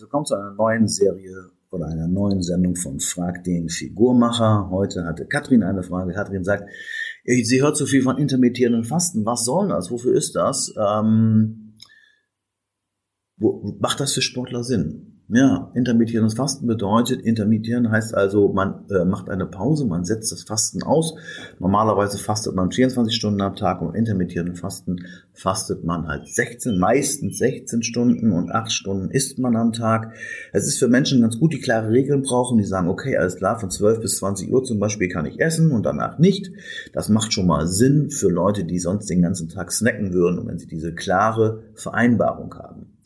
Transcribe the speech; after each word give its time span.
herzlich 0.00 0.12
willkommen 0.12 0.24
zu 0.24 0.34
einer 0.34 0.54
neuen 0.54 0.88
Serie 0.88 1.50
oder 1.70 1.86
einer 1.86 2.08
neuen 2.08 2.42
Sendung 2.42 2.74
von 2.74 3.00
Frag 3.00 3.44
den 3.44 3.68
Figurmacher. 3.68 4.70
Heute 4.70 5.04
hatte 5.04 5.26
Katrin 5.26 5.62
eine 5.62 5.82
Frage. 5.82 6.14
Katrin 6.14 6.42
sagt, 6.42 6.70
sie 7.24 7.60
hört 7.60 7.76
so 7.76 7.84
viel 7.84 8.00
von 8.00 8.16
intermittierenden 8.16 8.84
Fasten. 8.84 9.26
Was 9.26 9.44
soll 9.44 9.68
das? 9.68 9.90
Wofür 9.90 10.14
ist 10.14 10.36
das? 10.36 10.74
Ähm, 10.78 11.76
wo, 13.36 13.76
macht 13.78 14.00
das 14.00 14.14
für 14.14 14.22
Sportler 14.22 14.64
Sinn? 14.64 15.19
Ja, 15.32 15.70
intermittierendes 15.74 16.34
Fasten 16.34 16.66
bedeutet, 16.66 17.22
intermittieren 17.22 17.88
heißt 17.88 18.16
also, 18.16 18.52
man 18.52 18.86
äh, 18.90 19.04
macht 19.04 19.30
eine 19.30 19.46
Pause, 19.46 19.86
man 19.86 20.04
setzt 20.04 20.32
das 20.32 20.42
Fasten 20.42 20.82
aus. 20.82 21.14
Normalerweise 21.60 22.18
fastet 22.18 22.56
man 22.56 22.72
24 22.72 23.14
Stunden 23.14 23.40
am 23.40 23.54
Tag 23.54 23.80
und 23.80 23.94
intermittierenden 23.94 24.56
Fasten 24.56 25.06
fastet 25.32 25.84
man 25.84 26.08
halt 26.08 26.26
16, 26.26 26.76
meistens 26.76 27.38
16 27.38 27.84
Stunden 27.84 28.32
und 28.32 28.50
8 28.50 28.72
Stunden 28.72 29.08
isst 29.12 29.38
man 29.38 29.54
am 29.54 29.72
Tag. 29.72 30.14
Es 30.52 30.66
ist 30.66 30.80
für 30.80 30.88
Menschen 30.88 31.20
ganz 31.20 31.38
gut, 31.38 31.52
die 31.52 31.60
klare 31.60 31.90
Regeln 31.90 32.22
brauchen, 32.22 32.58
die 32.58 32.64
sagen, 32.64 32.88
okay, 32.88 33.16
alles 33.16 33.36
klar, 33.36 33.60
von 33.60 33.70
12 33.70 34.00
bis 34.00 34.16
20 34.16 34.52
Uhr 34.52 34.64
zum 34.64 34.80
Beispiel 34.80 35.08
kann 35.08 35.26
ich 35.26 35.38
essen 35.38 35.70
und 35.70 35.86
danach 35.86 36.18
nicht. 36.18 36.50
Das 36.92 37.08
macht 37.08 37.32
schon 37.32 37.46
mal 37.46 37.68
Sinn 37.68 38.10
für 38.10 38.30
Leute, 38.30 38.64
die 38.64 38.80
sonst 38.80 39.08
den 39.08 39.22
ganzen 39.22 39.48
Tag 39.48 39.70
snacken 39.70 40.12
würden, 40.12 40.44
wenn 40.48 40.58
sie 40.58 40.66
diese 40.66 40.92
klare 40.92 41.62
Vereinbarung 41.74 42.52
haben. 42.56 42.98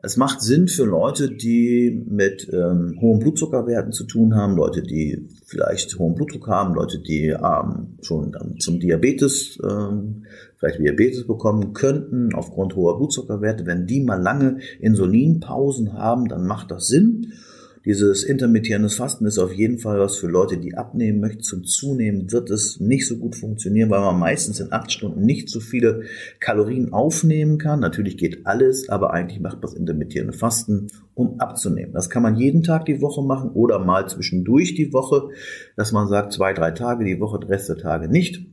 Es 0.00 0.16
macht 0.16 0.42
Sinn 0.42 0.68
für 0.68 0.84
Leute, 0.84 1.28
die 1.28 2.04
mit 2.08 2.48
ähm, 2.52 2.98
hohen 3.00 3.18
Blutzuckerwerten 3.18 3.90
zu 3.90 4.04
tun 4.04 4.36
haben, 4.36 4.54
Leute, 4.54 4.80
die 4.80 5.28
vielleicht 5.44 5.98
hohen 5.98 6.14
Blutdruck 6.14 6.46
haben, 6.46 6.74
Leute, 6.74 7.00
die 7.00 7.30
ähm, 7.30 7.96
schon 8.00 8.36
ähm, 8.40 8.60
zum 8.60 8.78
Diabetes, 8.78 9.58
ähm, 9.68 10.24
vielleicht 10.56 10.78
Diabetes 10.78 11.26
bekommen 11.26 11.72
könnten 11.72 12.32
aufgrund 12.32 12.76
hoher 12.76 12.96
Blutzuckerwerte. 12.96 13.66
Wenn 13.66 13.86
die 13.86 14.00
mal 14.00 14.22
lange 14.22 14.58
Insulinpausen 14.78 15.92
haben, 15.94 16.28
dann 16.28 16.46
macht 16.46 16.70
das 16.70 16.86
Sinn. 16.86 17.32
Dieses 17.88 18.22
intermittierendes 18.22 18.96
Fasten 18.96 19.24
ist 19.24 19.38
auf 19.38 19.50
jeden 19.50 19.78
Fall 19.78 19.98
was 19.98 20.18
für 20.18 20.26
Leute, 20.26 20.58
die 20.58 20.76
abnehmen 20.76 21.20
möchten. 21.20 21.40
Zum 21.40 21.64
Zunehmen 21.64 22.30
wird 22.30 22.50
es 22.50 22.80
nicht 22.80 23.08
so 23.08 23.16
gut 23.16 23.34
funktionieren, 23.34 23.88
weil 23.88 24.02
man 24.02 24.18
meistens 24.18 24.60
in 24.60 24.74
acht 24.74 24.92
Stunden 24.92 25.22
nicht 25.22 25.48
so 25.48 25.58
viele 25.58 26.02
Kalorien 26.38 26.92
aufnehmen 26.92 27.56
kann. 27.56 27.80
Natürlich 27.80 28.18
geht 28.18 28.46
alles, 28.46 28.90
aber 28.90 29.14
eigentlich 29.14 29.40
macht 29.40 29.54
man 29.54 29.62
das 29.62 29.72
intermittierende 29.72 30.34
Fasten, 30.34 30.88
um 31.14 31.40
abzunehmen. 31.40 31.94
Das 31.94 32.10
kann 32.10 32.22
man 32.22 32.36
jeden 32.36 32.62
Tag 32.62 32.84
die 32.84 33.00
Woche 33.00 33.22
machen 33.22 33.52
oder 33.52 33.78
mal 33.78 34.06
zwischendurch 34.06 34.74
die 34.74 34.92
Woche, 34.92 35.30
dass 35.74 35.90
man 35.90 36.08
sagt, 36.08 36.34
zwei, 36.34 36.52
drei 36.52 36.72
Tage 36.72 37.06
die 37.06 37.20
Woche, 37.20 37.40
der 37.40 37.48
Rest 37.48 37.70
der 37.70 37.78
Tage 37.78 38.10
nicht 38.10 38.44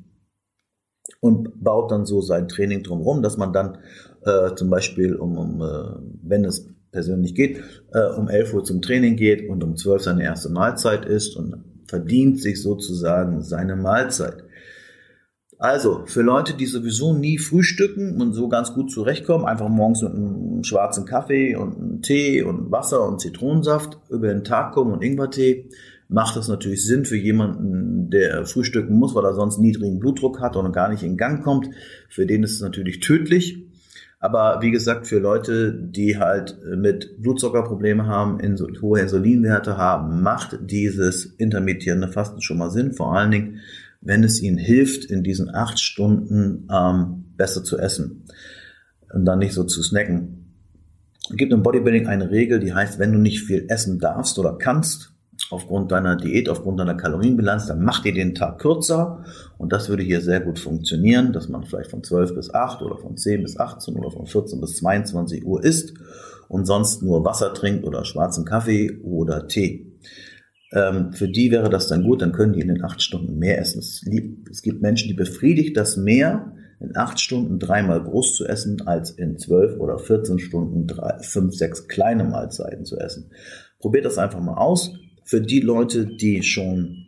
und 1.19 1.61
baut 1.61 1.91
dann 1.91 2.05
so 2.05 2.21
sein 2.21 2.47
Training 2.47 2.83
drumherum, 2.83 3.21
dass 3.21 3.35
man 3.35 3.51
dann 3.51 3.79
äh, 4.23 4.55
zum 4.55 4.69
Beispiel, 4.69 5.15
um, 5.15 5.37
um 5.37 5.61
äh, 5.61 5.99
wenn 6.23 6.45
es 6.45 6.73
persönlich 6.95 7.35
geht, 7.35 7.59
äh, 7.93 8.07
um 8.17 8.29
11 8.29 8.53
Uhr 8.53 8.63
zum 8.63 8.81
Training 8.81 9.17
geht 9.17 9.49
und 9.49 9.63
um 9.63 9.75
12 9.75 10.01
seine 10.01 10.23
erste 10.23 10.49
Mahlzeit 10.49 11.05
isst 11.05 11.35
und 11.35 11.57
verdient 11.87 12.41
sich 12.41 12.61
sozusagen 12.61 13.41
seine 13.41 13.75
Mahlzeit. 13.75 14.45
Also, 15.57 16.03
für 16.05 16.21
Leute, 16.21 16.53
die 16.53 16.65
sowieso 16.65 17.13
nie 17.13 17.37
frühstücken 17.37 18.21
und 18.21 18.33
so 18.33 18.47
ganz 18.47 18.73
gut 18.73 18.91
zurechtkommen, 18.91 19.45
einfach 19.45 19.69
morgens 19.69 20.01
mit 20.01 20.13
einem 20.13 20.63
schwarzen 20.63 21.05
Kaffee 21.05 21.55
und 21.55 21.77
einem 21.77 22.01
Tee 22.01 22.43
und 22.43 22.71
Wasser 22.71 23.05
und 23.07 23.19
Zitronensaft 23.19 23.97
über 24.09 24.27
den 24.27 24.43
Tag 24.43 24.73
kommen 24.73 24.93
und 24.93 25.03
Ingwertee, 25.03 25.69
macht 26.07 26.37
das 26.37 26.47
natürlich 26.47 26.85
Sinn 26.85 27.03
für 27.03 27.17
jemanden, 27.17 28.09
der 28.09 28.45
frühstücken 28.45 28.97
muss, 28.97 29.15
weil 29.15 29.25
er 29.25 29.33
sonst 29.33 29.59
niedrigen 29.59 29.99
Blutdruck 29.99 30.39
hat 30.39 30.55
und 30.55 30.71
gar 30.71 30.89
nicht 30.89 31.03
in 31.03 31.17
Gang 31.17 31.43
kommt. 31.43 31.69
Für 32.09 32.25
den 32.25 32.43
ist 32.43 32.53
es 32.53 32.61
natürlich 32.61 32.99
tödlich. 32.99 33.65
Aber 34.25 34.59
wie 34.63 34.71
gesagt, 34.71 35.05
für 35.05 35.19
Leute, 35.19 35.71
die 35.71 36.17
halt 36.17 36.57
mit 36.75 37.21
Blutzuckerprobleme 37.21 38.07
haben, 38.07 38.39
hohe 38.81 38.99
Insulinwerte 38.99 39.77
haben, 39.77 40.23
macht 40.23 40.57
dieses 40.61 41.25
intermittierende 41.25 42.07
Fasten 42.07 42.41
schon 42.41 42.57
mal 42.57 42.71
Sinn. 42.71 42.93
Vor 42.93 43.15
allen 43.15 43.29
Dingen, 43.29 43.59
wenn 44.01 44.23
es 44.23 44.41
ihnen 44.41 44.57
hilft, 44.57 45.05
in 45.05 45.21
diesen 45.21 45.53
acht 45.53 45.79
Stunden 45.79 46.67
ähm, 46.73 47.25
besser 47.37 47.63
zu 47.63 47.77
essen 47.77 48.23
und 49.13 49.25
dann 49.25 49.37
nicht 49.37 49.53
so 49.53 49.63
zu 49.63 49.83
snacken. 49.83 50.55
Es 51.29 51.35
gibt 51.35 51.53
im 51.53 51.61
Bodybuilding 51.61 52.07
eine 52.07 52.31
Regel, 52.31 52.59
die 52.59 52.73
heißt, 52.73 52.97
wenn 52.97 53.11
du 53.11 53.19
nicht 53.19 53.41
viel 53.41 53.67
essen 53.69 53.99
darfst 53.99 54.39
oder 54.39 54.57
kannst, 54.57 55.13
aufgrund 55.49 55.91
deiner 55.91 56.15
Diät, 56.15 56.49
aufgrund 56.49 56.79
deiner 56.79 56.95
Kalorienbilanz, 56.95 57.67
dann 57.67 57.83
mach 57.83 58.01
dir 58.01 58.13
den 58.13 58.35
Tag 58.35 58.59
kürzer 58.59 59.23
und 59.57 59.71
das 59.71 59.89
würde 59.89 60.03
hier 60.03 60.21
sehr 60.21 60.39
gut 60.39 60.59
funktionieren, 60.59 61.33
dass 61.33 61.49
man 61.49 61.63
vielleicht 61.63 61.91
von 61.91 62.03
12 62.03 62.35
bis 62.35 62.53
8 62.53 62.81
oder 62.81 62.97
von 62.97 63.17
10 63.17 63.43
bis 63.43 63.57
18 63.57 63.95
oder 63.95 64.11
von 64.11 64.25
14 64.25 64.59
bis 64.59 64.77
22 64.77 65.45
Uhr 65.45 65.63
isst 65.63 65.93
und 66.47 66.65
sonst 66.65 67.03
nur 67.03 67.23
Wasser 67.25 67.53
trinkt 67.53 67.85
oder 67.85 68.05
schwarzen 68.05 68.45
Kaffee 68.45 68.99
oder 69.03 69.47
Tee. 69.47 69.93
Ähm, 70.71 71.13
für 71.13 71.27
die 71.27 71.51
wäre 71.51 71.69
das 71.69 71.87
dann 71.87 72.03
gut, 72.03 72.21
dann 72.21 72.31
können 72.31 72.53
die 72.53 72.61
in 72.61 72.67
den 72.67 72.83
8 72.83 73.01
Stunden 73.01 73.37
mehr 73.37 73.59
essen. 73.59 73.79
Es, 73.79 74.03
es 74.49 74.61
gibt 74.61 74.81
Menschen, 74.81 75.07
die 75.07 75.13
befriedigt 75.13 75.77
das 75.77 75.95
mehr, 75.95 76.53
in 76.79 76.95
8 76.95 77.19
Stunden 77.19 77.59
dreimal 77.59 78.03
groß 78.03 78.35
zu 78.35 78.45
essen, 78.45 78.81
als 78.85 79.11
in 79.11 79.37
12 79.37 79.79
oder 79.79 79.97
14 79.99 80.39
Stunden 80.39 80.87
drei, 80.87 81.19
5, 81.19 81.55
6 81.55 81.87
kleine 81.87 82.23
Mahlzeiten 82.25 82.83
zu 82.83 82.97
essen. 82.97 83.31
Probiert 83.79 84.05
das 84.05 84.17
einfach 84.17 84.41
mal 84.41 84.55
aus 84.55 84.93
für 85.25 85.41
die 85.41 85.59
Leute, 85.59 86.05
die 86.05 86.43
schon 86.43 87.07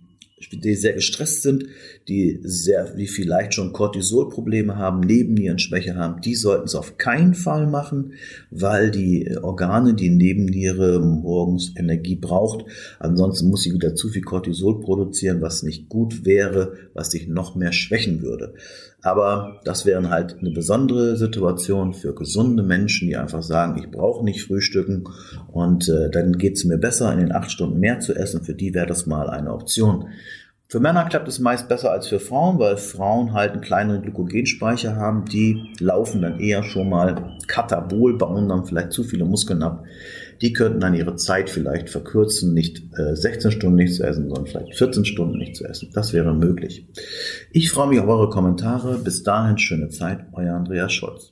die 0.51 0.75
sehr 0.75 0.93
gestresst 0.93 1.41
sind, 1.41 1.65
die 2.07 2.39
sehr, 2.43 2.93
die 2.95 3.07
vielleicht 3.07 3.55
schon 3.55 3.73
Cortisolprobleme 3.73 4.75
haben, 4.77 4.99
Nebennierenschwäche 4.99 5.95
haben, 5.95 6.21
die 6.21 6.35
sollten 6.35 6.65
es 6.65 6.75
auf 6.75 6.97
keinen 6.97 7.33
Fall 7.33 7.65
machen, 7.65 8.13
weil 8.51 8.91
die 8.91 9.35
Organe, 9.41 9.95
die 9.95 10.09
Nebenniere 10.09 10.99
morgens 10.99 11.73
Energie 11.75 12.15
braucht. 12.15 12.65
Ansonsten 12.99 13.49
muss 13.49 13.63
sie 13.63 13.73
wieder 13.73 13.95
zu 13.95 14.09
viel 14.09 14.21
Cortisol 14.21 14.79
produzieren, 14.79 15.41
was 15.41 15.63
nicht 15.63 15.89
gut 15.89 16.23
wäre, 16.23 16.73
was 16.93 17.09
sich 17.11 17.27
noch 17.27 17.55
mehr 17.55 17.71
schwächen 17.71 18.21
würde. 18.21 18.53
Aber 19.01 19.61
das 19.63 19.85
wäre 19.85 20.09
halt 20.09 20.37
eine 20.39 20.49
besondere 20.49 21.17
Situation 21.17 21.93
für 21.93 22.13
gesunde 22.13 22.63
Menschen, 22.63 23.07
die 23.07 23.15
einfach 23.15 23.43
sagen, 23.43 23.79
ich 23.79 23.89
brauche 23.89 24.25
nicht 24.25 24.43
frühstücken 24.43 25.05
und 25.51 25.87
äh, 25.87 26.09
dann 26.09 26.33
geht 26.33 26.57
es 26.57 26.65
mir 26.65 26.77
besser, 26.77 27.13
in 27.13 27.19
den 27.19 27.31
acht 27.31 27.51
Stunden 27.51 27.79
mehr 27.79 27.99
zu 27.99 28.15
essen. 28.15 28.43
Für 28.43 28.55
die 28.55 28.73
wäre 28.73 28.87
das 28.87 29.05
mal 29.05 29.29
eine 29.29 29.53
Option. 29.53 30.09
Für 30.69 30.81
Männer 30.81 31.05
klappt 31.05 31.29
es 31.29 31.39
meist 31.39 31.69
besser 31.69 31.91
als 31.91 32.07
für 32.07 32.19
Frauen, 32.19 32.59
weil 32.59 32.75
Frauen 32.75 33.31
halt 33.31 33.53
einen 33.53 33.61
kleineren 33.61 34.01
Glykogenspeicher 34.01 34.97
haben. 34.97 35.23
Die 35.23 35.73
laufen 35.79 36.21
dann 36.21 36.41
eher 36.41 36.61
schon 36.63 36.89
mal 36.89 37.37
katabol, 37.47 38.17
bauen 38.17 38.49
dann 38.49 38.65
vielleicht 38.65 38.91
zu 38.91 39.05
viele 39.05 39.23
Muskeln 39.23 39.63
ab. 39.63 39.85
Die 40.41 40.51
könnten 40.51 40.81
dann 40.81 40.93
ihre 40.93 41.15
Zeit 41.15 41.49
vielleicht 41.49 41.89
verkürzen, 41.89 42.53
nicht 42.53 42.83
äh, 42.97 43.15
16 43.15 43.51
Stunden 43.51 43.77
nicht 43.77 43.95
zu 43.95 44.03
essen, 44.03 44.27
sondern 44.27 44.45
vielleicht 44.45 44.75
14 44.75 45.05
Stunden 45.05 45.37
nicht 45.37 45.55
zu 45.55 45.63
essen. 45.63 45.89
Das 45.93 46.11
wäre 46.11 46.35
möglich. 46.35 46.85
Ich 47.53 47.71
freue 47.71 47.87
mich 47.87 48.01
auf 48.01 48.07
eure 48.07 48.29
Kommentare. 48.29 48.97
Bis 48.97 49.23
dahin 49.23 49.57
schöne 49.57 49.87
Zeit, 49.87 50.25
euer 50.33 50.53
Andreas 50.53 50.91
Scholz. 50.91 51.31